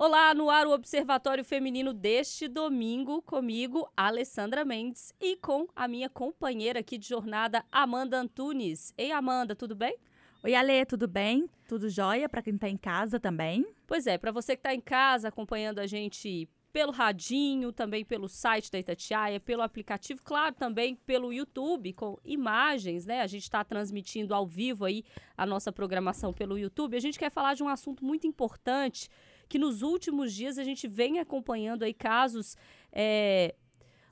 [0.00, 6.08] Olá, no ar o Observatório Feminino deste domingo, comigo, Alessandra Mendes, e com a minha
[6.08, 8.94] companheira aqui de jornada, Amanda Antunes.
[8.96, 9.98] Ei, Amanda, tudo bem?
[10.44, 11.50] Oi, Ale, tudo bem?
[11.66, 13.66] Tudo jóia para quem está em casa também?
[13.88, 18.28] Pois é, para você que está em casa acompanhando a gente pelo radinho, também pelo
[18.28, 23.20] site da Itatiaia, pelo aplicativo, claro, também pelo YouTube com imagens, né?
[23.20, 25.02] A gente está transmitindo ao vivo aí
[25.36, 26.96] a nossa programação pelo YouTube.
[26.96, 29.10] A gente quer falar de um assunto muito importante
[29.48, 32.56] que nos últimos dias a gente vem acompanhando aí casos
[32.92, 33.54] é,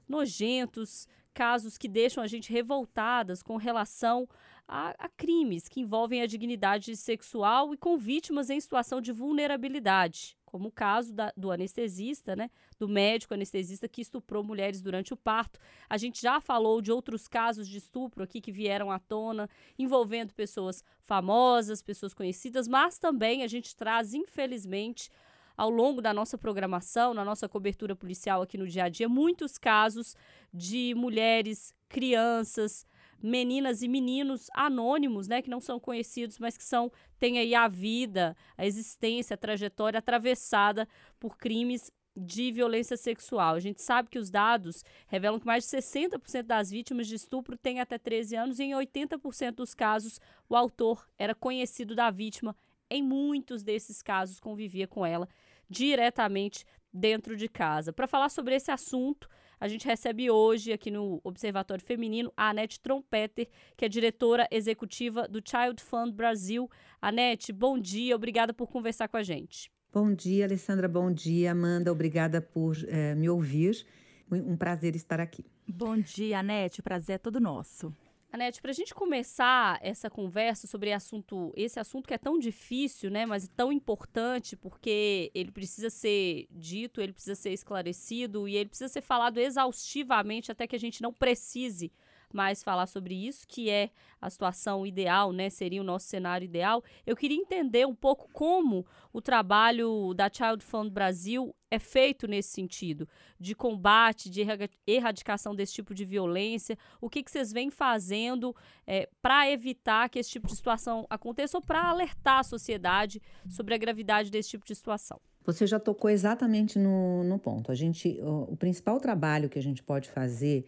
[0.08, 4.26] nojentos, casos que deixam a gente revoltadas com relação
[4.66, 10.36] a, a, crimes que envolvem a dignidade sexual e com vítimas em situação de vulnerabilidade,
[10.44, 15.16] como o caso da, do anestesista, né, do médico anestesista que estuprou mulheres durante o
[15.16, 15.60] parto.
[15.88, 20.34] A gente já falou de outros casos de estupro aqui que vieram à tona, envolvendo
[20.34, 25.10] pessoas famosas, pessoas conhecidas, mas também a gente traz, infelizmente,
[25.56, 29.56] ao longo da nossa programação, na nossa cobertura policial aqui no dia a dia, muitos
[29.56, 30.14] casos
[30.52, 32.86] de mulheres, crianças,
[33.22, 37.66] meninas e meninos anônimos, né, que não são conhecidos, mas que são têm aí a
[37.66, 40.86] vida, a existência, a trajetória atravessada
[41.18, 43.54] por crimes de violência sexual.
[43.54, 47.56] A gente sabe que os dados revelam que mais de 60% das vítimas de estupro
[47.58, 52.56] têm até 13 anos e em 80% dos casos o autor era conhecido da vítima.
[52.88, 55.28] Em muitos desses casos convivia com ela
[55.68, 57.92] diretamente dentro de casa.
[57.92, 59.28] Para falar sobre esse assunto,
[59.60, 65.26] a gente recebe hoje aqui no Observatório Feminino a Anete Trompeter, que é diretora executiva
[65.28, 66.70] do Child Fund Brasil.
[67.00, 69.70] Anete, bom dia, obrigada por conversar com a gente.
[69.92, 73.86] Bom dia, Alessandra, bom dia, Amanda, obrigada por eh, me ouvir.
[74.30, 75.44] Um prazer estar aqui.
[75.66, 77.94] Bom dia, Anete, o prazer é todo nosso.
[78.32, 83.10] Anete, para a gente começar essa conversa sobre assunto, esse assunto que é tão difícil,
[83.10, 88.68] né, mas tão importante, porque ele precisa ser dito, ele precisa ser esclarecido e ele
[88.68, 91.90] precisa ser falado exaustivamente até que a gente não precise
[92.36, 95.48] mais falar sobre isso, que é a situação ideal, né?
[95.50, 96.84] Seria o nosso cenário ideal.
[97.06, 102.50] Eu queria entender um pouco como o trabalho da Child Fund Brasil é feito nesse
[102.50, 103.08] sentido,
[103.40, 104.46] de combate, de
[104.86, 106.78] erradicação desse tipo de violência.
[107.00, 108.54] O que, que vocês vêm fazendo
[108.86, 113.74] é, para evitar que esse tipo de situação aconteça ou para alertar a sociedade sobre
[113.74, 115.20] a gravidade desse tipo de situação?
[115.44, 117.70] Você já tocou exatamente no, no ponto.
[117.70, 120.66] A gente, o, o principal trabalho que a gente pode fazer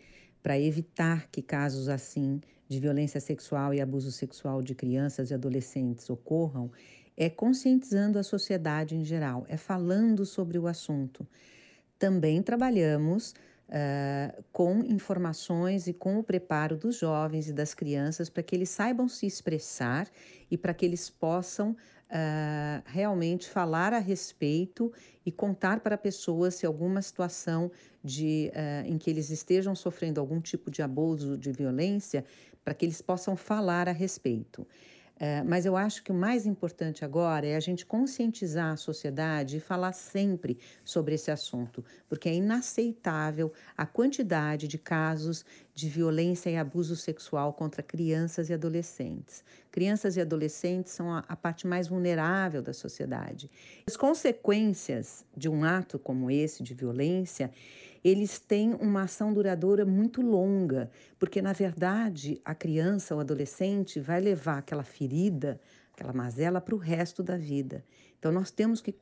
[0.48, 6.08] para evitar que casos assim de violência sexual e abuso sexual de crianças e adolescentes
[6.08, 6.70] ocorram
[7.14, 11.28] é conscientizando a sociedade em geral, é falando sobre o assunto.
[11.98, 13.34] Também trabalhamos
[13.68, 18.70] uh, com informações e com o preparo dos jovens e das crianças para que eles
[18.70, 20.08] saibam se expressar
[20.50, 21.76] e para que eles possam
[22.10, 24.92] uh, realmente falar a respeito
[25.24, 27.70] e contar para pessoas se alguma situação
[28.02, 32.24] de, uh, em que eles estejam sofrendo algum tipo de abuso, de violência,
[32.64, 34.66] para que eles possam falar a respeito.
[35.20, 39.56] É, mas eu acho que o mais importante agora é a gente conscientizar a sociedade
[39.56, 46.50] e falar sempre sobre esse assunto, porque é inaceitável a quantidade de casos de violência
[46.50, 49.42] e abuso sexual contra crianças e adolescentes.
[49.72, 53.50] Crianças e adolescentes são a, a parte mais vulnerável da sociedade.
[53.86, 57.50] As consequências de um ato como esse de violência
[58.02, 64.20] eles têm uma ação duradoura muito longa, porque na verdade a criança ou adolescente vai
[64.20, 65.60] levar aquela ferida,
[65.92, 67.84] aquela mazela para o resto da vida.
[68.18, 68.94] Então nós temos que,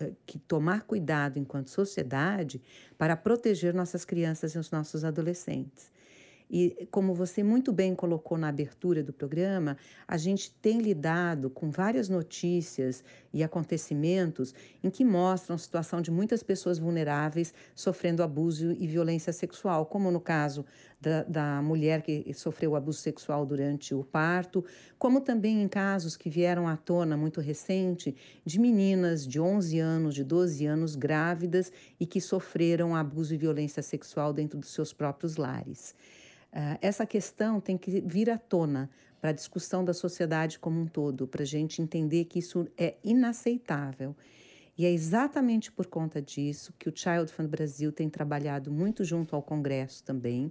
[0.00, 2.62] eh, que tomar cuidado enquanto sociedade
[2.96, 5.90] para proteger nossas crianças e os nossos adolescentes.
[6.48, 9.76] E como você muito bem colocou na abertura do programa,
[10.06, 13.02] a gente tem lidado com várias notícias
[13.32, 19.32] e acontecimentos em que mostram a situação de muitas pessoas vulneráveis sofrendo abuso e violência
[19.32, 20.64] sexual, como no caso
[21.00, 24.64] da, da mulher que sofreu abuso sexual durante o parto,
[24.98, 28.14] como também em casos que vieram à tona muito recente
[28.44, 33.82] de meninas de 11 anos, de 12 anos grávidas e que sofreram abuso e violência
[33.82, 35.94] sexual dentro dos seus próprios lares.
[36.52, 38.90] Uh, essa questão tem que vir à tona
[39.20, 42.96] para a discussão da sociedade como um todo, para a gente entender que isso é
[43.02, 44.14] inaceitável.
[44.78, 49.34] E é exatamente por conta disso que o Child Fund Brasil tem trabalhado muito junto
[49.34, 50.50] ao Congresso também,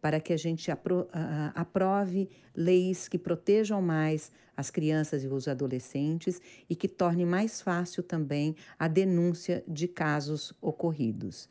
[0.00, 1.08] para que a gente apro uh,
[1.54, 8.02] aprove leis que protejam mais as crianças e os adolescentes e que torne mais fácil
[8.02, 11.48] também a denúncia de casos ocorridos.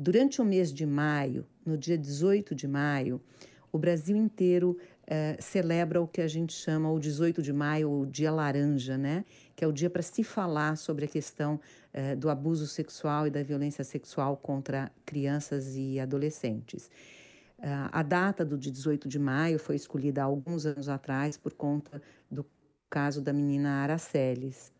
[0.00, 3.20] Durante o mês de maio, no dia 18 de maio,
[3.72, 8.06] o Brasil inteiro eh, celebra o que a gente chama o 18 de maio, o
[8.06, 9.24] Dia Laranja, né?
[9.56, 11.60] Que é o dia para se falar sobre a questão
[11.92, 16.88] eh, do abuso sexual e da violência sexual contra crianças e adolescentes.
[17.58, 22.00] Uh, a data do 18 de maio foi escolhida há alguns anos atrás por conta
[22.30, 22.46] do
[22.88, 24.72] caso da menina Araceles.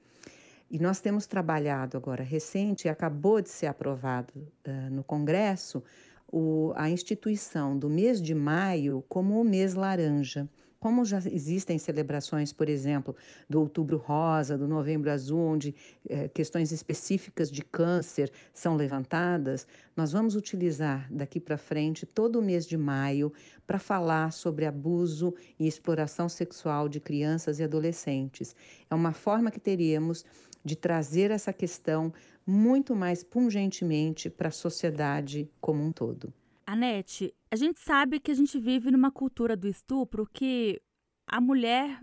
[0.70, 5.82] E nós temos trabalhado agora, recente, acabou de ser aprovado uh, no Congresso,
[6.30, 10.48] o, a instituição do mês de maio como o mês laranja.
[10.78, 13.16] Como já existem celebrações, por exemplo,
[13.50, 15.74] do Outubro Rosa, do Novembro Azul, onde
[16.08, 19.66] eh, questões específicas de câncer são levantadas,
[19.96, 23.32] nós vamos utilizar daqui para frente todo o mês de maio
[23.66, 28.54] para falar sobre abuso e exploração sexual de crianças e adolescentes.
[28.88, 30.24] É uma forma que teríamos
[30.68, 32.12] de trazer essa questão
[32.46, 36.32] muito mais pungentemente para a sociedade como um todo.
[36.66, 40.78] Anete, a gente sabe que a gente vive numa cultura do estupro que
[41.26, 41.98] a mulher,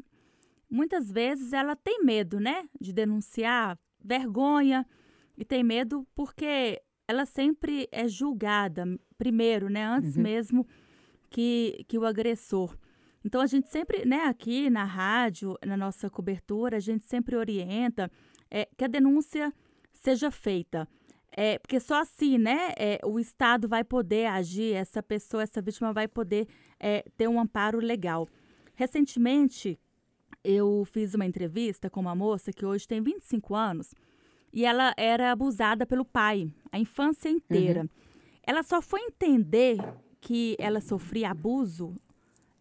[0.69, 2.67] muitas vezes, ela tem medo, né?
[2.81, 4.85] De denunciar, vergonha,
[5.38, 8.83] e tem medo porque ela sempre é julgada
[9.17, 9.85] primeiro, né?
[9.85, 10.23] Antes uhum.
[10.23, 10.67] mesmo
[11.29, 12.75] que, que o agressor.
[13.23, 18.12] Então, a gente sempre, né, aqui na rádio, na nossa cobertura, a gente sempre orienta
[18.50, 19.53] é, que a denúncia
[19.94, 20.88] seja feita.
[21.31, 25.92] É, porque só assim, né, é, o Estado vai poder agir, essa pessoa, essa vítima
[25.92, 26.47] vai poder
[26.80, 28.27] é, ter um amparo legal.
[28.74, 29.77] Recentemente,
[30.44, 33.94] eu fiz uma entrevista com uma moça que hoje tem 25 anos
[34.53, 37.81] e ela era abusada pelo pai a infância inteira.
[37.81, 37.89] Uhum.
[38.44, 39.77] Ela só foi entender
[40.21, 41.94] que ela sofria abuso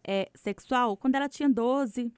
[0.03, 2.11] é, sexual quando ela tinha 12,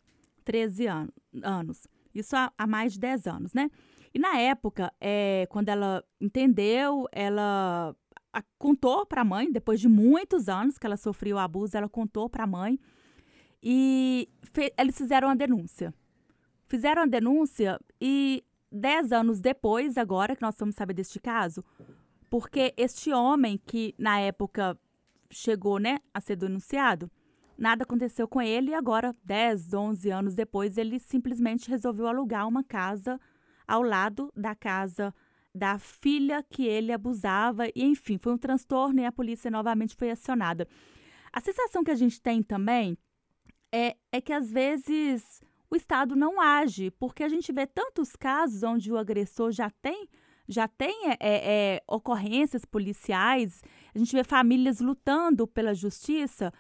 [0.44, 1.10] 13 an
[1.44, 1.88] anos.
[2.20, 3.70] Isso há, há mais de 10 anos, né?
[4.14, 7.96] E na época, é, quando ela entendeu, ela
[8.34, 12.30] a, contou para a mãe, depois de muitos anos que ela sofreu abuso, ela contou
[12.30, 12.80] para a mãe
[13.62, 15.94] e fe, eles fizeram a denúncia.
[16.68, 21.64] Fizeram a denúncia e dez anos depois, agora que nós vamos saber deste caso,
[22.30, 24.78] porque este homem que na época
[25.32, 27.10] chegou né, a ser denunciado,
[27.58, 32.64] nada aconteceu com ele e agora, 10, 11 anos depois, ele simplesmente resolveu alugar uma
[32.64, 33.20] casa
[33.68, 35.14] ao lado da casa
[35.54, 40.12] da filha que ele abusava, e enfim, foi um transtorno e a polícia novamente foi
[40.12, 40.68] acionada.
[41.34, 42.98] A sensação que a gente tem também
[43.72, 48.64] é, é que às vezes o Estado não age, porque a gente vê tantos casos
[48.64, 50.08] onde o agressor já tem
[50.48, 53.62] já tem é, é, ocorrências policiais,
[53.94, 56.54] a gente vê famílias lutando pela justiça.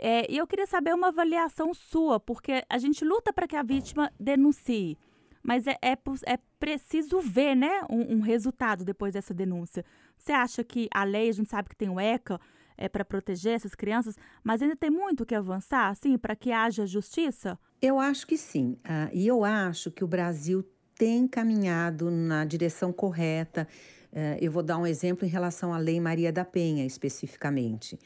[0.00, 3.62] É, e eu queria saber uma avaliação sua, porque a gente luta para que a
[3.62, 4.96] vítima denuncie
[5.42, 9.84] mas é, é, é preciso ver né, um, um, resultado depois dessa denúncia.
[10.18, 12.38] Você acha que a lei, a gente sabe que tem o ECA
[12.76, 16.86] é, para proteger essas crianças, mas ainda tem muito que avançar, assim, para que haja
[16.86, 17.58] justiça?
[17.80, 18.78] Eu acho que sim.
[18.84, 20.64] Uh, e eu acho que o Brasil
[20.94, 23.66] tem caminhado na direção correta.
[24.12, 27.98] Uh, eu vou dar um exemplo em relação à Lei Maria da Penha, especificamente.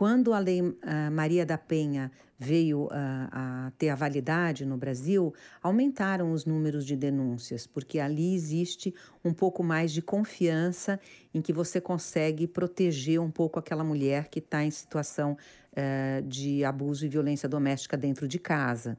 [0.00, 0.62] Quando a Lei
[1.12, 2.88] Maria da Penha veio uh,
[3.30, 9.34] a ter a validade no Brasil, aumentaram os números de denúncias, porque ali existe um
[9.34, 10.98] pouco mais de confiança
[11.34, 15.36] em que você consegue proteger um pouco aquela mulher que está em situação
[15.72, 18.96] uh, de abuso e violência doméstica dentro de casa.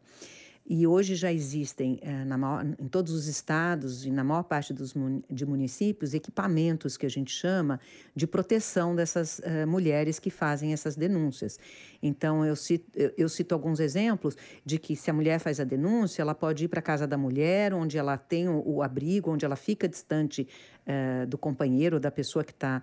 [0.65, 4.93] E hoje já existem é, maior, em todos os estados e na maior parte dos
[5.29, 7.79] de municípios equipamentos que a gente chama
[8.15, 11.59] de proteção dessas uh, mulheres que fazem essas denúncias.
[12.01, 15.63] Então eu cito, eu, eu cito, alguns exemplos de que se a mulher faz a
[15.63, 19.31] denúncia, ela pode ir para a casa da mulher, onde ela tem o, o abrigo,
[19.31, 20.47] onde ela fica distante
[20.85, 22.81] uh, do companheiro, da pessoa que está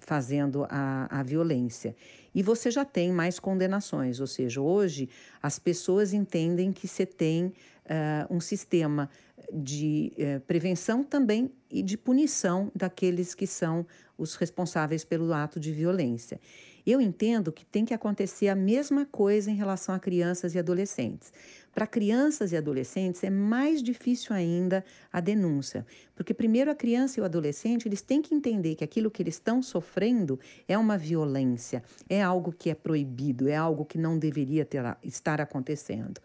[0.00, 1.94] fazendo a, a violência.
[2.36, 5.08] E você já tem mais condenações, ou seja, hoje
[5.42, 7.54] as pessoas entendem que você tem uh,
[8.28, 9.08] um sistema
[9.50, 13.86] de uh, prevenção também e de punição daqueles que são
[14.18, 16.38] os responsáveis pelo ato de violência.
[16.86, 21.32] Eu entendo que tem que acontecer a mesma coisa em relação a crianças e adolescentes.
[21.76, 27.22] Para crianças e adolescentes é mais difícil ainda a denúncia, porque primeiro a criança e
[27.22, 31.84] o adolescente eles têm que entender que aquilo que eles estão sofrendo é uma violência,
[32.08, 36.18] é algo que é proibido, é algo que não deveria ter, estar acontecendo.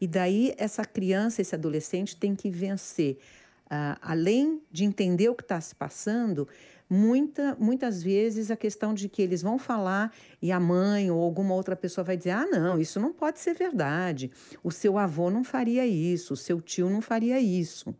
[0.00, 3.18] E daí essa criança, esse adolescente tem que vencer,
[3.66, 6.48] uh, além de entender o que está se passando,
[6.88, 11.54] muita, muitas vezes a questão de que eles vão falar e a mãe ou alguma
[11.54, 14.30] outra pessoa vai dizer: ah, não, isso não pode ser verdade.
[14.62, 17.94] O seu avô não faria isso, o seu tio não faria isso.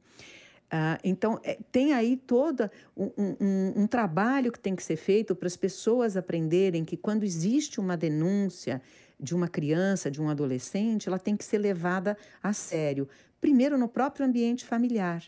[0.71, 5.35] Ah, então, é, tem aí todo um, um, um, trabalho que tem que ser feito
[5.35, 8.83] para as pessoas aprenderem que quando existe uma denúncia
[9.19, 13.09] de uma criança, de um adolescente, ela tem que ser levada a sério.
[13.41, 15.25] Primeiro, no próprio ambiente familiar.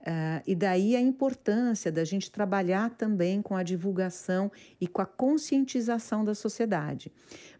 [0.00, 4.50] Uh, e daí a importância da gente trabalhar também com a divulgação
[4.80, 7.12] e com a conscientização da sociedade.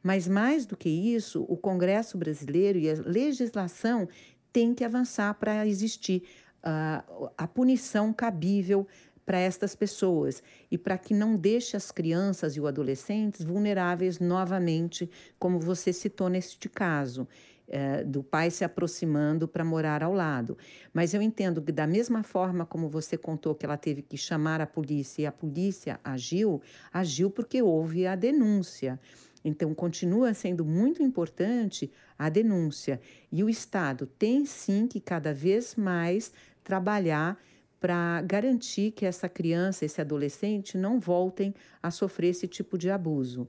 [0.02, 4.09] Mas mais do que isso, o Congresso brasileiro e a legislação
[4.52, 6.23] têm que avançar para existir
[6.59, 8.87] uh, a punição cabível
[9.26, 15.11] para estas pessoas e para que não deixe as crianças e os adolescentes vulneráveis novamente,
[15.38, 17.28] como você citou neste caso.
[17.71, 20.57] É, do pai se aproximando para morar ao lado.
[20.91, 24.59] Mas eu entendo que, da mesma forma como você contou que ela teve que chamar
[24.63, 28.99] a polícia e a polícia agiu, agiu porque houve a denúncia.
[29.45, 33.01] Então, continua sendo muito importante a denúncia.
[33.31, 36.33] E o Estado tem sim que cada vez mais
[36.65, 37.39] trabalhar
[37.81, 43.49] para garantir que essa criança, esse adolescente não voltem a sofrer esse tipo de abuso.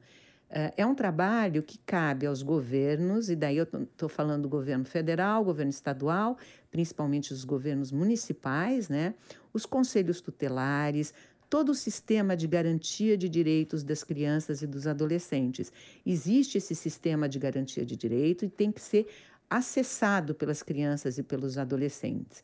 [0.50, 4.86] Eh, é um trabalho que cabe aos governos, e daí eu estou falando do governo
[4.86, 6.38] federal, governo estadual,
[6.72, 9.13] principalmente os governos municipais, né?
[9.53, 11.13] os conselhos tutelares,
[11.50, 15.72] todo o sistema de garantia de direitos das crianças e dos adolescentes.
[16.06, 19.08] Existe esse sistema de garantia de direito e tem que ser
[19.50, 22.44] acessado pelas crianças e pelos adolescentes.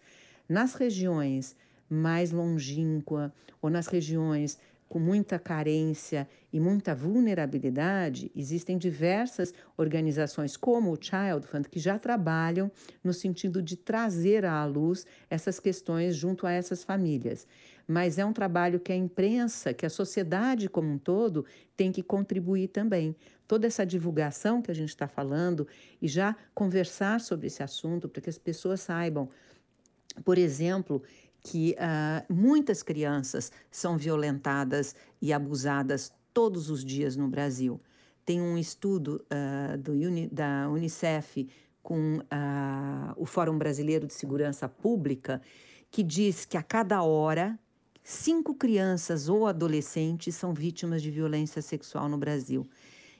[0.49, 1.55] Nas regiões
[1.87, 3.31] mais longínqua
[3.61, 4.57] ou nas regiões
[4.87, 11.97] com muita carência e muita vulnerabilidade, existem diversas organizações como o Child Fund que já
[11.97, 12.71] trabalham
[13.03, 17.47] no sentido de trazer à luz essas questões junto a essas famílias.
[17.87, 22.01] Mas é um trabalho que a imprensa, que a sociedade como um todo tem que
[22.01, 23.15] contribuir também.
[23.47, 25.67] Toda essa divulgação que a gente está falando
[26.01, 29.29] e já conversar sobre esse assunto para que as pessoas saibam,
[30.23, 31.03] por exemplo,
[31.45, 37.79] que uh, muitas crianças são violentadas e abusadas todos os dias no Brasil.
[38.25, 41.47] Tem um estudo uh, Uni, da Unicef
[41.83, 45.39] com uh, o Fórum Brasileiro de Segurança Pública
[45.91, 47.59] que diz que a cada hora
[48.03, 52.67] cinco crianças ou adolescentes são vítimas de violência sexual no Brasil.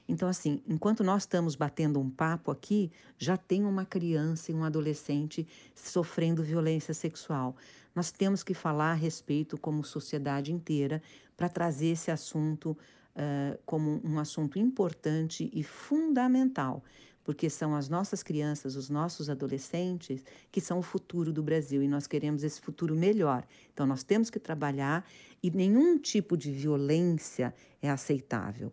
[0.08, 4.64] Então, assim, enquanto nós estamos batendo um papo aqui, já tem uma criança e um
[4.64, 7.56] adolescente sofrendo violência sexual.
[7.94, 11.02] Nós temos que falar a respeito como sociedade inteira
[11.36, 12.70] para trazer esse assunto
[13.16, 16.84] uh, como um assunto importante e fundamental,
[17.24, 21.88] porque são as nossas crianças, os nossos adolescentes que são o futuro do Brasil e
[21.88, 23.44] nós queremos esse futuro melhor.
[23.72, 25.04] Então, nós temos que trabalhar
[25.42, 28.72] e nenhum tipo de violência é aceitável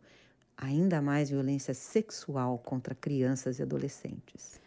[0.57, 4.61] ainda mais violência sexual contra crianças e adolescentes.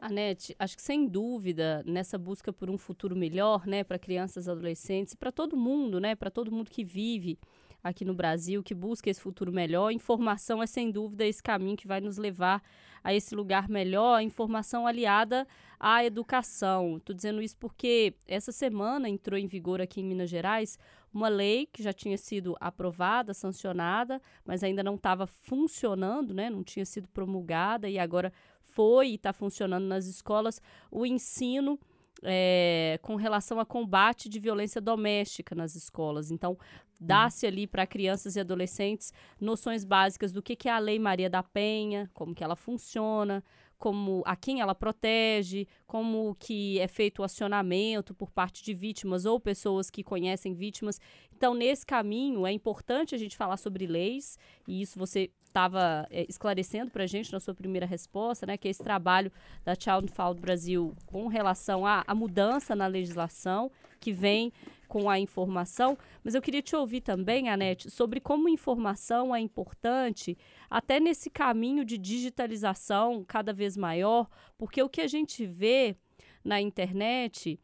[0.00, 4.50] Anete, acho que sem dúvida, nessa busca por um futuro melhor, né, para crianças e
[4.50, 7.38] adolescentes, para todo mundo, né, para todo mundo que vive
[7.82, 11.86] aqui no Brasil, que busca esse futuro melhor, informação é sem dúvida esse caminho que
[11.86, 12.62] vai nos levar
[13.02, 15.46] a esse lugar melhor, informação aliada
[15.78, 16.98] à educação.
[16.98, 20.78] Estou dizendo isso porque essa semana entrou em vigor aqui em Minas Gerais
[21.12, 26.48] uma lei que já tinha sido aprovada, sancionada, mas ainda não estava funcionando, né?
[26.48, 31.78] não tinha sido promulgada e agora foi e está funcionando nas escolas o ensino
[32.22, 36.30] é, com relação a combate de violência doméstica nas escolas.
[36.30, 36.56] Então,
[37.00, 41.28] dá-se ali para crianças e adolescentes noções básicas do que, que é a Lei Maria
[41.28, 43.42] da Penha, como que ela funciona,
[43.82, 49.24] como a quem ela protege, como que é feito o acionamento por parte de vítimas
[49.24, 51.00] ou pessoas que conhecem vítimas.
[51.36, 56.24] Então, nesse caminho, é importante a gente falar sobre leis, e isso você estava é,
[56.28, 59.32] esclarecendo para a gente na sua primeira resposta, né, que é esse trabalho
[59.64, 64.52] da Child Found Brasil com relação à, à mudança na legislação que vem
[64.92, 70.36] com a informação, mas eu queria te ouvir também, Anete, sobre como informação é importante
[70.68, 75.96] até nesse caminho de digitalização cada vez maior, porque o que a gente vê
[76.44, 77.58] na internet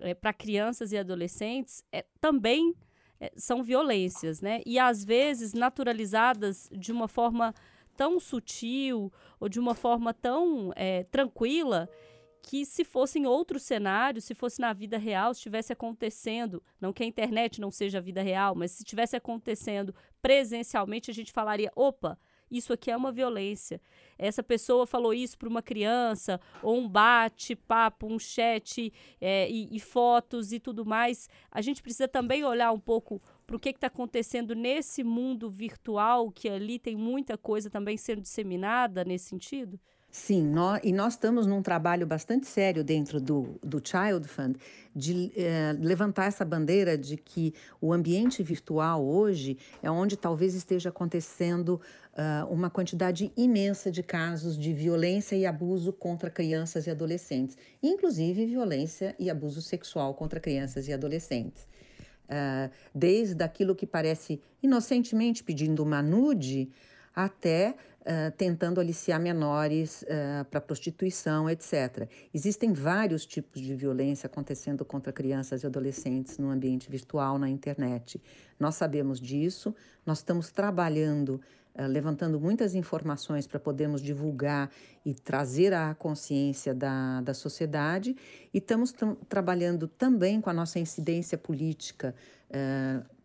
[0.00, 2.74] é, para crianças e adolescentes é também
[3.20, 4.60] é, são violências, né?
[4.66, 7.54] E às vezes naturalizadas de uma forma
[7.96, 11.88] tão sutil ou de uma forma tão é, tranquila
[12.42, 16.92] que se fosse em outro cenário, se fosse na vida real, se estivesse acontecendo, não
[16.92, 21.32] que a internet não seja a vida real, mas se estivesse acontecendo presencialmente, a gente
[21.32, 22.18] falaria: opa,
[22.50, 23.80] isso aqui é uma violência.
[24.18, 29.80] Essa pessoa falou isso para uma criança, ou um bate-papo, um chat é, e, e,
[29.80, 31.30] fotos e tudo mais.
[31.50, 36.30] A gente precisa também olhar um pouco para o que está acontecendo nesse mundo virtual,
[36.30, 39.80] que ali tem muita coisa também sendo disseminada nesse sentido?
[40.14, 44.56] Sim, nós, e nós estamos num trabalho bastante sério dentro do, do Child Fund
[44.94, 50.90] de eh, levantar essa bandeira de que o ambiente virtual hoje é onde talvez esteja
[50.90, 51.80] acontecendo
[52.12, 58.44] uh, uma quantidade imensa de casos de violência e abuso contra crianças e adolescentes, inclusive
[58.44, 61.66] violência e abuso sexual contra crianças e adolescentes.
[62.24, 66.70] Uh, desde aquilo que parece inocentemente pedindo uma nude
[67.14, 67.74] até
[68.36, 72.08] tentando aliciar menores uh, para prostituição, etc.
[72.34, 78.20] Existem vários tipos de violência acontecendo contra crianças e adolescentes no ambiente virtual, na internet.
[78.58, 81.40] Nós sabemos disso, nós estamos trabalhando
[81.74, 84.70] Uh, levantando muitas informações para podermos divulgar
[85.06, 88.14] e trazer à consciência da, da sociedade,
[88.52, 88.94] e estamos
[89.26, 92.14] trabalhando também com a nossa incidência política,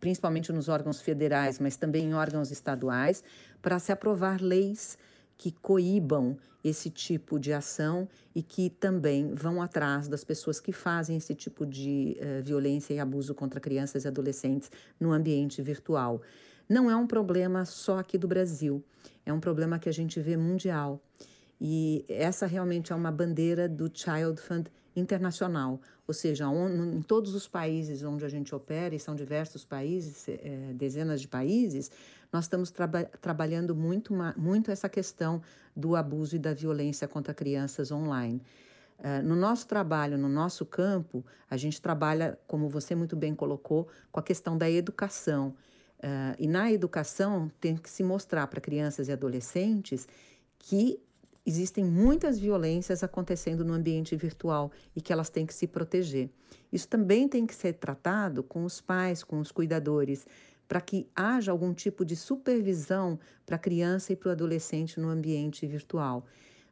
[0.00, 3.22] principalmente nos órgãos federais, mas também em órgãos estaduais,
[3.60, 4.98] para se aprovar leis
[5.36, 11.16] que coíbam esse tipo de ação e que também vão atrás das pessoas que fazem
[11.16, 16.20] esse tipo de uh, violência e abuso contra crianças e adolescentes no ambiente virtual.
[16.68, 18.84] Não é um problema só aqui do Brasil,
[19.24, 21.00] é um problema que a gente vê mundial.
[21.60, 27.46] E essa realmente é uma bandeira do Child Fund internacional, ou seja, em todos os
[27.46, 31.90] países onde a gente opera, e são diversos países, é, dezenas de países,
[32.32, 35.42] nós estamos traba trabalhando muito, muito essa questão
[35.76, 38.42] do abuso e da violência contra crianças online.
[38.98, 43.86] Uh, no nosso trabalho, no nosso campo, a gente trabalha, como você muito bem colocou,
[44.10, 45.54] com a questão da educação.
[45.98, 50.08] Uh, e na educação tem que se mostrar para crianças e adolescentes
[50.58, 50.98] que
[51.48, 56.28] existem muitas violências acontecendo no ambiente virtual e que elas têm que se proteger.
[56.70, 60.26] Isso também tem que ser tratado com os pais, com os cuidadores,
[60.68, 65.08] para que haja algum tipo de supervisão para a criança e para o adolescente no
[65.08, 66.26] ambiente virtual.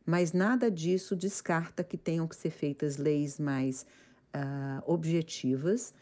[0.05, 3.87] Mas nada disso descarta que tenham que ser feitas leis mais
[4.35, 5.95] uh, objetivas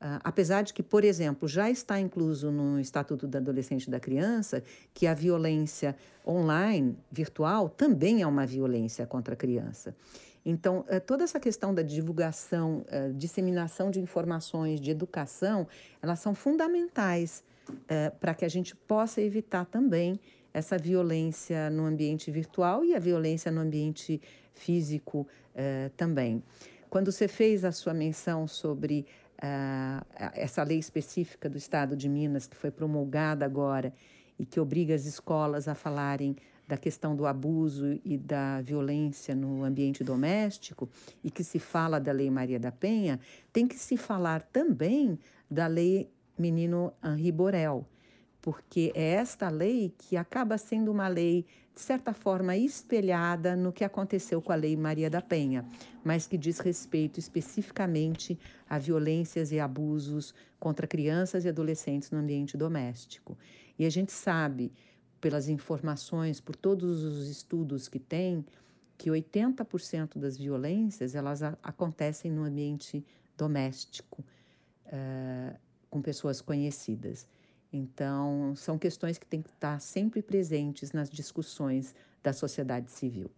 [0.00, 3.98] Uh, apesar de que, por exemplo, já está incluso no Estatuto do Adolescente e da
[3.98, 4.62] Criança
[4.94, 9.96] que a violência online, virtual, também é uma violência contra a criança.
[10.46, 15.66] Então, uh, toda essa questão da divulgação, uh, disseminação de informações, de educação,
[16.00, 17.42] elas são fundamentais
[18.18, 20.18] para que a gente possa evitar também
[20.54, 24.22] essa violência no ambiente virtual e a violência no ambiente
[24.54, 25.26] físico
[25.94, 26.42] também.
[26.88, 29.04] Quando você fez a sua menção sobre
[30.34, 33.92] essa lei específica do Estado de Minas, que foi promulgada agora
[34.38, 39.64] e que obriga as escolas a falarem da questão do abuso e da violência no
[39.64, 40.88] ambiente doméstico
[41.24, 43.18] e que se fala da Lei Maria da Penha,
[43.52, 45.18] tem que se falar também
[45.50, 47.86] da Lei Menino Henri Borel,
[48.42, 51.46] porque é esta lei que acaba sendo uma lei
[51.78, 55.64] de certa forma espelhada no que aconteceu com a Lei Maria da Penha,
[56.02, 58.36] mas que diz respeito especificamente
[58.68, 63.38] a violências e abusos contra crianças e adolescentes no ambiente doméstico.
[63.78, 64.72] E a gente sabe,
[65.20, 68.44] pelas informações, por todos os estudos que tem,
[68.96, 74.24] que 80% das violências elas acontecem no ambiente doméstico,
[74.86, 75.56] uh,
[75.88, 77.28] com pessoas conhecidas.
[77.72, 83.30] Então, são questões que têm que estar sempre presentes nas discussões da sociedade civil.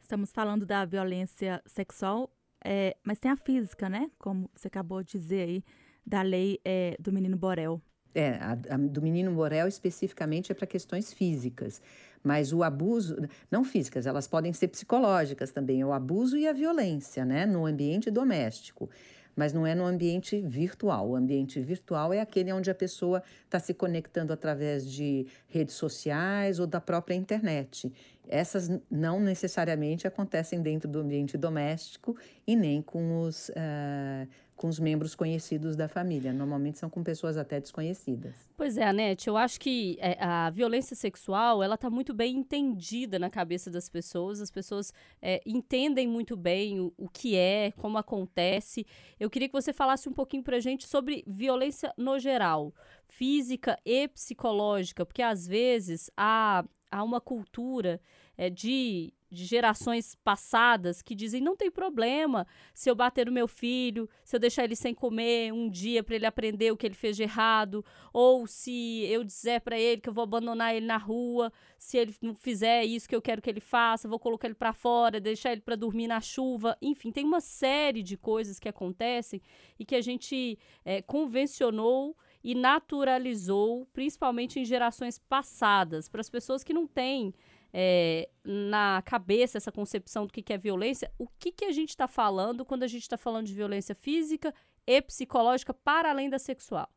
[0.00, 2.30] Estamos falando da violência sexual,
[2.64, 4.10] é, mas tem a física, né?
[4.18, 5.64] Como você acabou de dizer aí,
[6.04, 7.80] da lei é, do menino Borel.
[8.14, 11.82] É, a, a do menino Borel especificamente é para questões físicas,
[12.24, 13.16] mas o abuso,
[13.50, 18.10] não físicas, elas podem ser psicológicas também, o abuso e a violência, né, no ambiente
[18.10, 18.88] doméstico
[19.36, 21.10] mas não é no ambiente virtual.
[21.10, 26.58] O ambiente virtual é aquele onde a pessoa está se conectando através de redes sociais
[26.58, 27.92] ou da própria internet.
[28.26, 34.80] Essas não necessariamente acontecem dentro do ambiente doméstico e nem com os uh, com os
[34.80, 36.32] membros conhecidos da família.
[36.32, 38.34] Normalmente são com pessoas até desconhecidas.
[38.56, 43.18] Pois é, Anete, eu acho que é, a violência sexual, ela está muito bem entendida
[43.18, 44.40] na cabeça das pessoas.
[44.40, 48.86] As pessoas é, entendem muito bem o, o, que é, como acontece.
[49.20, 52.74] Eu queria que você falasse um pouquinho para a gente sobre violência no geral,
[53.06, 58.00] física e psicológica, porque às vezes há, há uma cultura
[58.36, 63.48] é, de de gerações passadas que dizem não tem problema se eu bater no meu
[63.48, 66.94] filho, se eu deixar ele sem comer um dia para ele aprender o que ele
[66.94, 70.96] fez de errado, ou se eu dizer para ele que eu vou abandonar ele na
[70.96, 74.54] rua, se ele não fizer isso que eu quero que ele faça, vou colocar ele
[74.54, 78.68] para fora, deixar ele para dormir na chuva, enfim, tem uma série de coisas que
[78.68, 79.42] acontecem
[79.78, 86.62] e que a gente é, convencionou e naturalizou, principalmente em gerações passadas, para as pessoas
[86.62, 87.34] que não têm
[87.72, 91.90] é, na cabeça essa concepção do que, que é violência, o que, que a gente
[91.90, 94.54] está falando quando a gente está falando de violência física
[94.86, 96.88] e psicológica para além da sexual?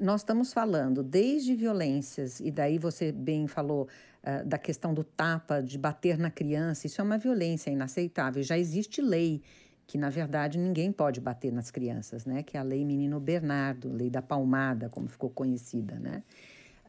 [0.00, 3.88] Nós estamos falando desde violências, e daí você bem falou
[4.22, 8.42] uh, da questão do tapa, de bater na criança, isso é uma violência inaceitável.
[8.42, 9.42] Já existe lei
[9.88, 12.42] que, na verdade, ninguém pode bater nas crianças, né?
[12.42, 16.22] Que é a Lei Menino Bernardo, Lei da Palmada, como ficou conhecida, né?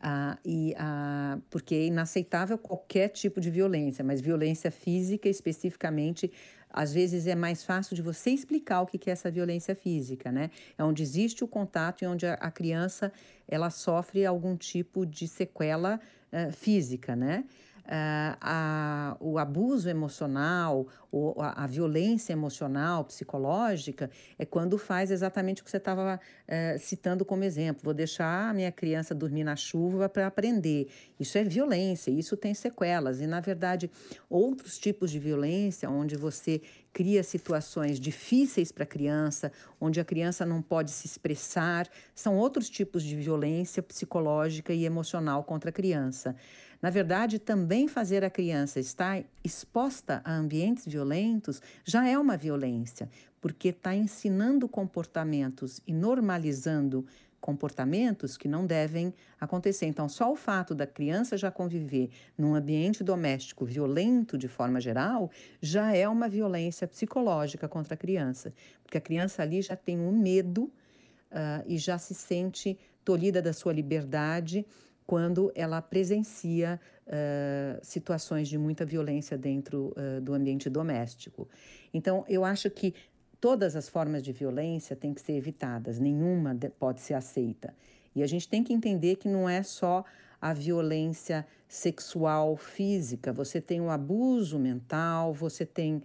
[0.01, 6.31] Ah, e, ah, porque é inaceitável qualquer tipo de violência, mas violência física especificamente,
[6.69, 10.51] às vezes é mais fácil de você explicar o que é essa violência física, né?
[10.77, 13.11] É onde existe o contato e onde a, criança
[13.47, 15.99] ela sofre algum tipo de sequela
[16.31, 17.43] uh, física, né?
[17.89, 25.63] Uh, a, o abuso emocional, ou a, a, violência emocional, psicológica, é quando faz exatamente
[25.63, 27.81] o que você estava eh, citando como exemplo.
[27.83, 30.87] Vou deixar a minha criança dormir na chuva para aprender.
[31.19, 33.21] Isso é violência, isso tem sequelas.
[33.21, 33.89] E, na verdade,
[34.29, 36.61] outros tipos de violência, onde você
[36.93, 42.69] cria situações difíceis para a criança, onde a criança não pode se expressar, são outros
[42.69, 46.35] tipos de violência psicológica e emocional contra a criança.
[46.81, 53.09] Na verdade, também fazer a criança estar exposta a ambientes violentos já é uma violência,
[53.41, 57.05] porque está ensinando comportamentos e normalizando
[57.39, 59.85] comportamentos que não devem acontecer.
[59.85, 65.31] Então, só o fato da criança já conviver num ambiente doméstico violento de forma geral
[65.61, 70.11] já é uma violência psicológica contra a criança, porque a criança ali já tem um
[70.11, 74.65] medo uh, e já se sente tolhida da sua liberdade
[75.09, 81.49] quando ela presencia uh, situações de muita violência dentro uh, do ambiente doméstico.
[81.91, 82.93] Então, eu acho que
[83.41, 87.73] todas as formas de violência têm que ser evitadas, nenhuma pode ser aceita.
[88.15, 90.05] E a gente tem que entender que não é só
[90.39, 96.03] a violência sexual física, você tem o abuso mental, você tem uh,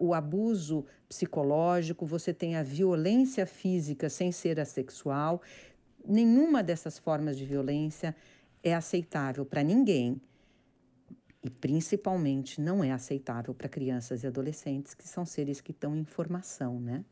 [0.00, 5.40] o abuso psicológico, você tem a violência física sem ser a sexual
[6.06, 8.14] nenhuma dessas formas de violência
[8.62, 10.20] é aceitável para ninguém.
[11.42, 16.04] E principalmente não é aceitável para crianças e adolescentes, que são seres que estão em
[16.04, 17.04] formação, né?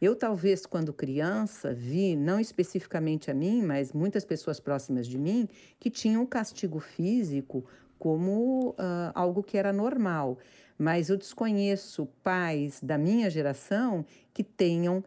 [0.00, 5.48] Eu, talvez, quando criança, vi, não especificamente a mim, mas muitas pessoas próximas de mim,
[5.80, 7.64] que tinham o castigo físico
[7.98, 10.38] como uh, algo que era normal
[10.78, 15.02] mas eu desconheço pais da minha geração que tenham uh,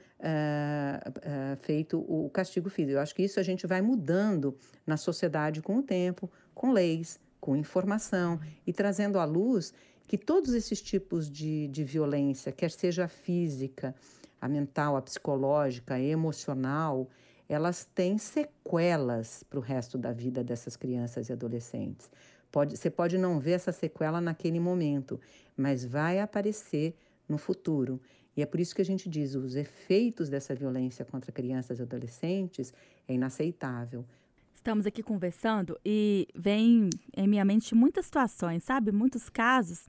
[1.10, 2.98] uh, feito o castigo físico.
[2.98, 7.20] Eu acho que isso a gente vai mudando na sociedade com o tempo, com leis,
[7.40, 9.74] com informação e trazendo à luz
[10.08, 13.94] que todos esses tipos de, de violência, quer seja a física,
[14.42, 17.08] a mental, a psicológica, a emocional,
[17.50, 22.10] elas têm sequelas para o resto da vida dessas crianças e adolescentes.
[22.52, 25.20] Pode, você pode não ver essa sequela naquele momento,
[25.58, 26.96] mas vai aparecer
[27.28, 28.00] no futuro.
[28.38, 31.82] E é por isso que a gente diz, os efeitos dessa violência contra crianças e
[31.82, 32.72] adolescentes
[33.08, 34.06] é inaceitável.
[34.54, 38.92] Estamos aqui conversando e vem em minha mente muitas situações, sabe?
[38.92, 39.88] Muitos casos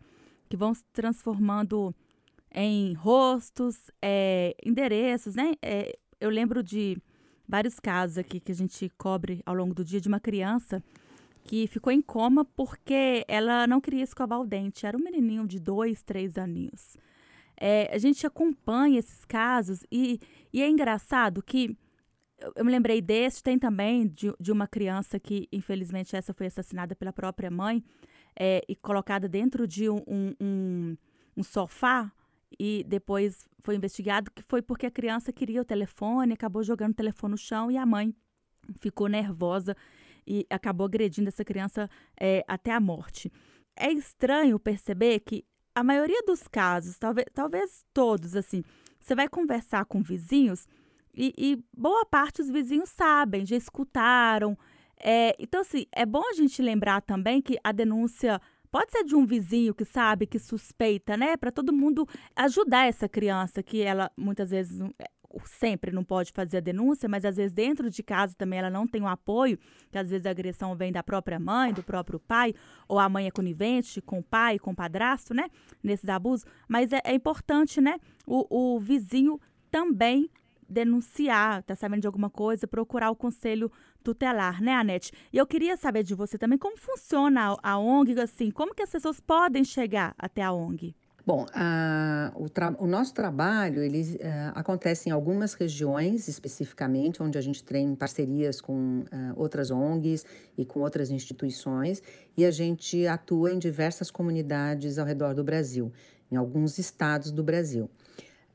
[0.48, 1.94] que vão se transformando
[2.52, 5.54] em rostos, é, endereços, né?
[5.62, 6.96] É, eu lembro de
[7.50, 10.82] vários casos aqui que a gente cobre ao longo do dia de uma criança
[11.42, 14.86] que ficou em coma porque ela não queria escovar o dente.
[14.86, 16.96] Era um menininho de dois, três aninhos.
[17.56, 20.20] É, a gente acompanha esses casos e,
[20.52, 21.76] e é engraçado que
[22.54, 26.94] eu me lembrei desse, tem também de, de uma criança que, infelizmente, essa foi assassinada
[26.94, 27.82] pela própria mãe
[28.38, 30.02] é, e colocada dentro de um,
[30.40, 30.96] um,
[31.36, 32.10] um, sofá
[32.58, 36.96] e depois foi investigado que foi porque a criança queria o telefone, acabou jogando o
[36.96, 38.14] telefone no chão e a mãe
[38.80, 39.76] ficou nervosa
[40.26, 43.32] e acabou agredindo essa criança é, até a morte.
[43.76, 48.62] É estranho perceber que a maioria dos casos, talvez, talvez todos, assim,
[49.00, 50.66] você vai conversar com vizinhos
[51.14, 54.56] e, e boa parte dos vizinhos sabem, já escutaram.
[54.98, 59.14] É, então, assim, é bom a gente lembrar também que a denúncia pode ser de
[59.14, 61.36] um vizinho que sabe, que suspeita, né?
[61.36, 62.06] Para todo mundo
[62.36, 64.78] ajudar essa criança que ela muitas vezes
[65.44, 68.86] sempre não pode fazer a denúncia, mas às vezes dentro de casa também ela não
[68.86, 69.58] tem o apoio,
[69.90, 72.54] que às vezes a agressão vem da própria mãe, do próprio pai,
[72.88, 75.48] ou a mãe é conivente com o pai, com o padrasto, né?
[75.82, 76.44] Nesses abusos.
[76.68, 77.98] Mas é, é importante, né?
[78.26, 80.28] O, o vizinho também
[80.68, 83.70] denunciar, tá sabendo de alguma coisa, procurar o conselho
[84.02, 85.12] tutelar, né, Anete?
[85.32, 88.90] E eu queria saber de você também como funciona a, ONG, assim, como que as
[88.90, 90.94] pessoas podem chegar até a ONG?
[91.26, 91.46] Bom,
[92.34, 97.94] o, o, nosso trabalho ele uh, acontece em algumas regiões especificamente, onde a gente tem
[97.94, 99.04] parcerias com uh,
[99.36, 100.24] outras ONGs
[100.56, 102.02] e com outras instituições,
[102.36, 105.92] e a gente atua em diversas comunidades ao redor do Brasil,
[106.32, 107.90] em alguns estados do Brasil.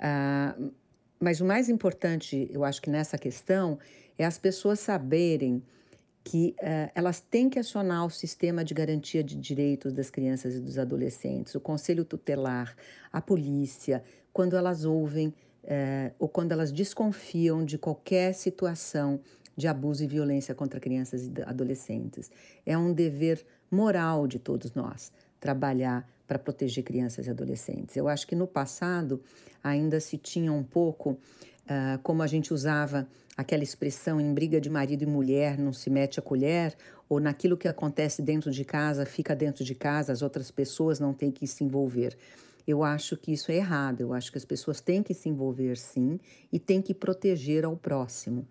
[0.00, 0.56] ah,
[1.20, 3.78] mas o mais importante, eu acho que nessa questão,
[4.18, 5.62] é as pessoas saberem
[6.24, 10.60] que uh, elas têm que acionar o sistema de garantia de direitos das crianças e
[10.60, 12.76] dos adolescentes, o conselho tutelar,
[13.12, 19.20] a polícia, quando elas ouvem uh, ou quando elas desconfiam de qualquer situação
[19.56, 22.30] de abuso e violência contra crianças e adolescentes.
[22.64, 27.96] É um dever moral de todos nós trabalhar para proteger crianças e adolescentes.
[27.96, 29.20] Eu acho que no passado
[29.62, 31.18] ainda se tinha um pouco,
[31.72, 33.06] uh, como a gente usava
[33.36, 36.76] aquela expressão em briga de marido e mulher não se mete a colher,
[37.08, 41.12] ou naquilo que acontece dentro de casa, fica dentro de casa, as outras pessoas não
[41.12, 42.16] têm que se envolver.
[42.66, 45.76] Eu acho que isso é errado, eu acho que as pessoas têm que se envolver
[45.76, 46.20] sim
[46.52, 48.46] e têm que proteger ao próximo.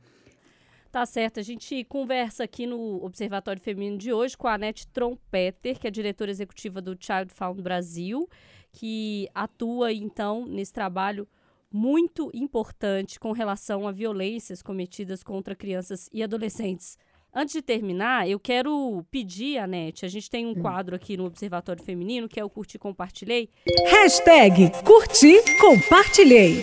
[0.91, 5.79] Tá certo, a gente conversa aqui no Observatório Feminino de hoje com a Anete Trompeter,
[5.79, 8.27] que é diretora executiva do Child Found Brasil,
[8.73, 11.25] que atua então nesse trabalho
[11.71, 16.97] muito importante com relação a violências cometidas contra crianças e adolescentes.
[17.33, 20.61] Antes de terminar, eu quero pedir, Anete, a gente tem um hum.
[20.61, 23.49] quadro aqui no Observatório Feminino, que é o Curti Compartilhei.
[23.89, 26.61] Hashtag Curti Compartilhei.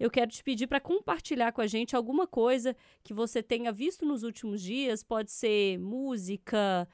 [0.00, 4.04] Eu quero te pedir para compartilhar com a gente alguma coisa que você tenha visto
[4.04, 5.04] nos últimos dias.
[5.04, 6.88] Pode ser música,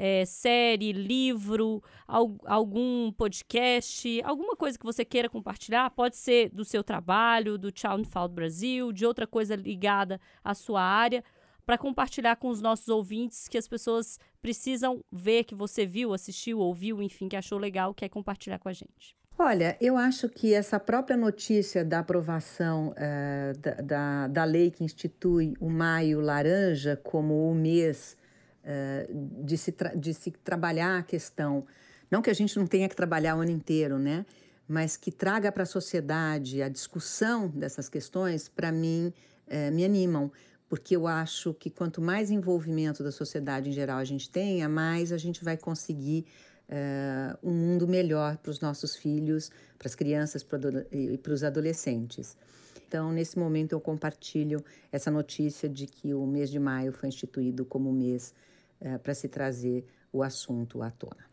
[0.00, 6.84] é, série, livro, algum podcast, alguma coisa que você queira compartilhar, pode ser do seu
[6.84, 11.24] trabalho, do Child Brasil, de outra coisa ligada à sua área,
[11.66, 16.60] para compartilhar com os nossos ouvintes que as pessoas precisam ver que você viu, assistiu,
[16.60, 19.18] ouviu, enfim, que achou legal, quer compartilhar com a gente.
[19.36, 24.82] Olha, eu acho que essa própria notícia da aprovação uh, da, da, da, lei que
[24.82, 28.16] institui o Maio Laranja como o mês
[28.70, 31.64] eh, de, se de se trabalhar a questão.
[32.10, 34.26] Não que a gente não tenha que trabalhar o ano inteiro, né?
[34.68, 39.10] Mas que traga para a sociedade a discussão dessas questões, para mim,
[39.46, 40.30] é, me animam,
[40.68, 45.12] porque eu acho que quanto mais envolvimento da sociedade em geral a gente tenha, mais
[45.12, 46.26] a gente vai conseguir
[46.68, 50.46] é, um mundo melhor para os nossos filhos, para as crianças
[50.92, 52.36] e para os adolescentes.
[52.86, 57.64] Então, nesse momento, eu compartilho essa notícia de que o mês de maio foi instituído
[57.64, 58.34] como mês
[58.80, 61.28] é, para se trazer o assunto à tona.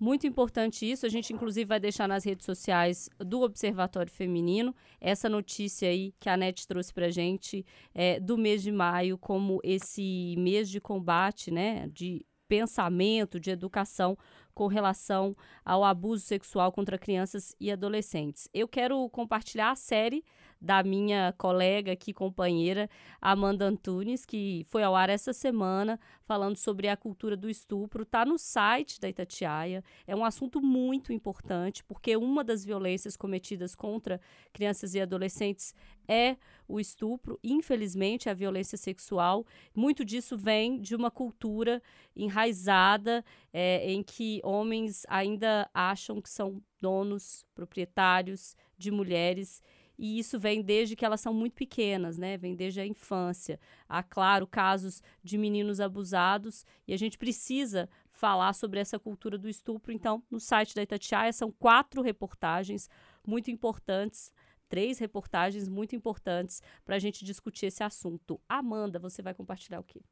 [0.00, 1.04] Muito importante isso.
[1.04, 6.28] A gente, inclusive, vai deixar nas redes sociais do Observatório Feminino essa notícia aí que
[6.28, 11.50] a NET trouxe para gente é, do mês de maio como esse mês de combate,
[11.50, 14.16] né, de pensamento, de educação
[14.54, 18.48] com relação ao abuso sexual contra crianças e adolescentes.
[18.54, 20.24] Eu quero compartilhar a série
[20.60, 22.90] da minha colega aqui, companheira,
[23.20, 28.02] Amanda Antunes, que foi ao ar essa semana falando sobre a cultura do estupro.
[28.02, 29.84] Está no site da Itatiaia.
[30.06, 34.20] É um assunto muito importante, porque uma das violências cometidas contra
[34.52, 35.74] crianças e adolescentes
[36.08, 39.46] é o estupro, infelizmente, a violência sexual.
[39.74, 41.82] Muito disso vem de uma cultura
[42.16, 49.62] enraizada é, em que homens ainda acham que são donos, proprietários de mulheres
[49.98, 52.36] e isso vem desde que elas são muito pequenas, né?
[52.36, 53.58] Vem desde a infância.
[53.88, 59.48] Há, claro, casos de meninos abusados e a gente precisa falar sobre essa cultura do
[59.48, 59.92] estupro.
[59.92, 62.88] Então, no site da Itatiaia são quatro reportagens
[63.26, 64.32] muito importantes
[64.68, 68.40] três reportagens muito importantes para a gente discutir esse assunto.
[68.48, 70.02] Amanda, você vai compartilhar o quê?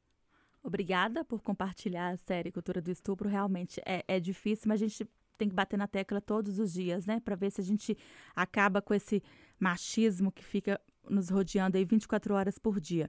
[0.63, 3.29] Obrigada por compartilhar a série Cultura do Estupro.
[3.29, 7.07] Realmente é, é difícil, mas a gente tem que bater na tecla todos os dias,
[7.07, 7.21] né?
[7.21, 7.97] Para ver se a gente
[8.35, 9.23] acaba com esse
[9.59, 13.09] machismo que fica nos rodeando aí 24 horas por dia.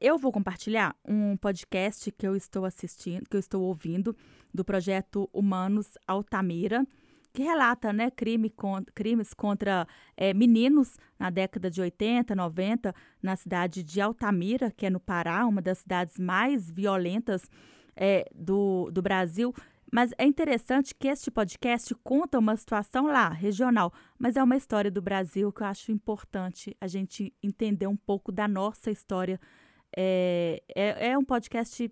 [0.00, 4.14] Eu vou compartilhar um podcast que eu estou assistindo, que eu estou ouvindo,
[4.52, 6.86] do projeto Humanos Altamira,
[7.32, 13.36] que relata né, crime con crimes contra é, meninos na década de 80, 90, na
[13.36, 17.50] cidade de Altamira, que é no Pará, uma das cidades mais violentas
[17.94, 19.54] é, do, do Brasil.
[19.92, 24.90] Mas é interessante que este podcast conta uma situação lá, regional, mas é uma história
[24.90, 29.40] do Brasil que eu acho importante a gente entender um pouco da nossa história
[29.96, 31.90] É, é, é um podcast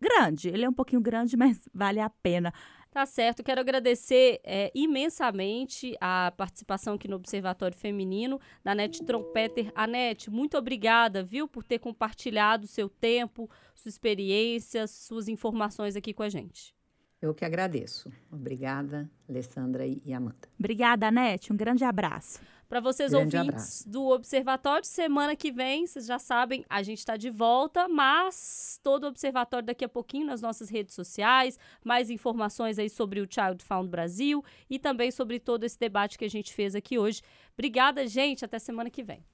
[0.00, 0.48] grande.
[0.48, 2.52] Ele é um pouquinho grande, mas vale a pena.
[2.90, 3.44] Tá certo.
[3.44, 9.70] Quero agradecer é, imensamente a participação aqui no Observatório Feminino da Nete Trompeter.
[9.74, 16.22] Anete, muito obrigada, viu, por ter compartilhado seu tempo, sua experiência, suas informações aqui com
[16.22, 16.75] a gente.
[17.20, 18.12] Eu que agradeço.
[18.30, 20.48] Obrigada, Alessandra e Amanda.
[20.58, 21.52] Obrigada, Anete.
[21.52, 22.40] Um grande abraço.
[22.68, 23.88] Para vocês Grande ouvintes abraço.
[23.88, 29.04] do Observatório, semana que vem, vocês já sabem, a gente está de volta, mas todo
[29.04, 33.62] o Observatório daqui a pouquinho nas nossas redes sociais, mais informações aí sobre o Child
[33.64, 37.22] Found Brasil e também sobre todo esse debate que a gente fez aqui hoje.
[37.54, 39.24] Obrigada, gente, até semana que vem.